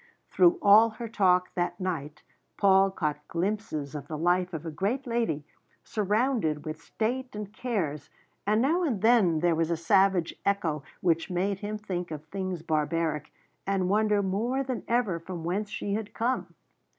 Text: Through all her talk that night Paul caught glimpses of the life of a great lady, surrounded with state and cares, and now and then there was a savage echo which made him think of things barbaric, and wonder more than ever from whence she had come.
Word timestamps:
Through 0.31 0.57
all 0.63 0.89
her 0.89 1.07
talk 1.07 1.53
that 1.53 1.79
night 1.79 2.23
Paul 2.57 2.89
caught 2.89 3.17
glimpses 3.27 3.93
of 3.93 4.07
the 4.07 4.17
life 4.17 4.51
of 4.51 4.65
a 4.65 4.71
great 4.71 5.05
lady, 5.05 5.45
surrounded 5.83 6.65
with 6.65 6.81
state 6.81 7.35
and 7.35 7.53
cares, 7.53 8.09
and 8.47 8.63
now 8.63 8.81
and 8.81 9.03
then 9.03 9.41
there 9.41 9.53
was 9.53 9.69
a 9.69 9.77
savage 9.77 10.33
echo 10.43 10.81
which 11.01 11.29
made 11.29 11.59
him 11.59 11.77
think 11.77 12.09
of 12.09 12.25
things 12.29 12.63
barbaric, 12.63 13.31
and 13.67 13.89
wonder 13.89 14.23
more 14.23 14.63
than 14.63 14.81
ever 14.87 15.19
from 15.19 15.43
whence 15.43 15.69
she 15.69 15.93
had 15.93 16.15
come. 16.15 16.47